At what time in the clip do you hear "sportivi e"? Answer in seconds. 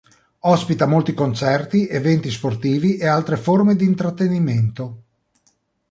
2.31-3.05